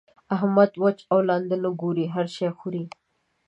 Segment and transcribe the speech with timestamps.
[0.35, 2.83] احمد؛ وچ او لانده نه ګوري؛ هر شی خوري.